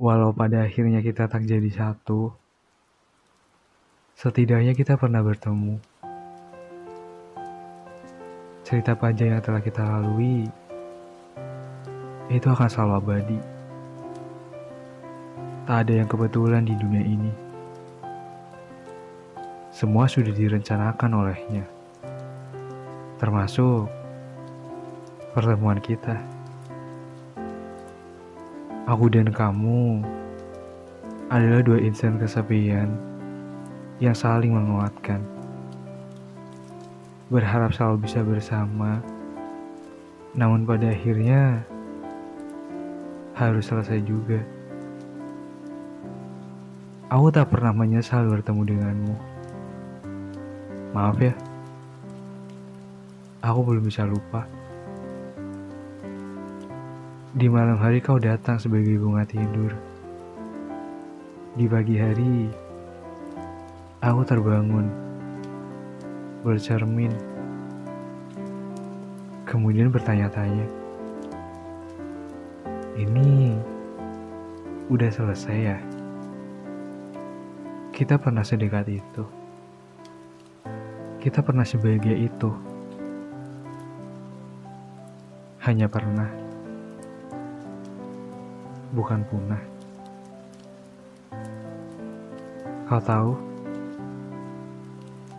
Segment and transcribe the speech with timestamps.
[0.00, 2.32] Walau pada akhirnya kita tak jadi satu,
[4.16, 5.76] setidaknya kita pernah bertemu.
[8.64, 10.48] Cerita panjang yang telah kita lalui,
[12.32, 13.38] itu akan selalu abadi.
[15.68, 17.32] Tak ada yang kebetulan di dunia ini.
[19.68, 21.68] Semua sudah direncanakan olehnya.
[23.20, 23.84] Termasuk
[25.36, 26.39] pertemuan kita.
[28.90, 30.02] Aku dan kamu
[31.30, 32.90] adalah dua insan kesepian
[34.02, 35.22] yang saling menguatkan.
[37.30, 38.98] Berharap selalu bisa bersama,
[40.34, 41.62] namun pada akhirnya
[43.38, 44.42] harus selesai juga.
[47.14, 49.14] Aku tak pernah menyesal bertemu denganmu.
[50.98, 51.38] Maaf ya,
[53.38, 54.50] aku belum bisa lupa.
[57.30, 59.70] Di malam hari kau datang sebagai bunga tidur.
[61.54, 62.50] Di pagi hari,
[64.02, 64.90] aku terbangun,
[66.42, 67.14] bercermin,
[69.46, 70.66] kemudian bertanya-tanya.
[72.98, 73.54] Ini
[74.90, 75.78] udah selesai ya?
[77.94, 79.22] Kita pernah sedekat itu.
[81.22, 82.50] Kita pernah sebahagia itu.
[85.62, 86.49] Hanya pernah
[88.90, 89.62] bukan punah.
[92.90, 93.38] Kau tahu,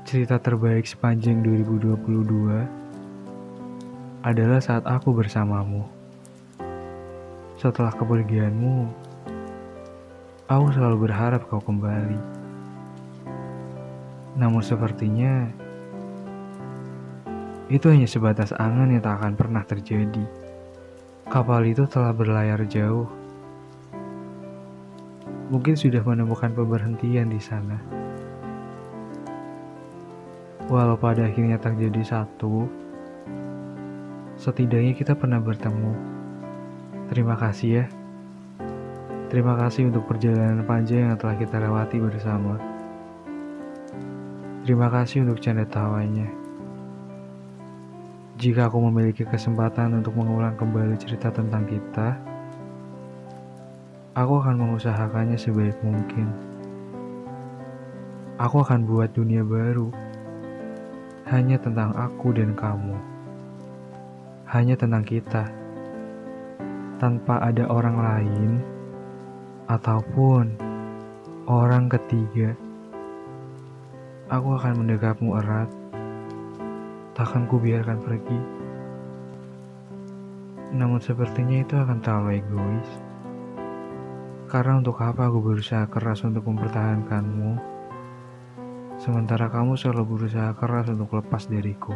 [0.07, 5.83] cerita terbaik sepanjang 2022 adalah saat aku bersamamu.
[7.59, 8.87] Setelah kepergianmu,
[10.47, 12.39] aku selalu berharap kau kembali.
[14.39, 15.51] Namun sepertinya
[17.67, 20.23] itu hanya sebatas angan yang tak akan pernah terjadi.
[21.27, 23.20] Kapal itu telah berlayar jauh
[25.51, 27.75] mungkin sudah menemukan pemberhentian di sana.
[30.71, 32.71] Walau pada akhirnya tak jadi satu,
[34.39, 35.91] setidaknya kita pernah bertemu.
[37.11, 37.85] Terima kasih ya.
[39.27, 42.55] Terima kasih untuk perjalanan panjang yang telah kita lewati bersama.
[44.63, 46.31] Terima kasih untuk canda tawanya.
[48.39, 52.30] Jika aku memiliki kesempatan untuk mengulang kembali cerita tentang kita,
[54.11, 56.27] Aku akan mengusahakannya sebaik mungkin.
[58.35, 59.87] Aku akan buat dunia baru
[61.31, 62.99] hanya tentang aku dan kamu,
[64.51, 65.47] hanya tentang kita,
[66.99, 68.51] tanpa ada orang lain
[69.71, 70.59] ataupun
[71.47, 72.51] orang ketiga.
[74.27, 75.71] Aku akan mendekapmu erat,
[77.15, 78.41] takkan kubiarkan pergi.
[80.75, 83.10] Namun sepertinya itu akan terlalu egois.
[84.51, 87.55] Karena untuk apa aku berusaha keras untuk mempertahankanmu,
[88.99, 91.95] sementara kamu selalu berusaha keras untuk lepas dariku.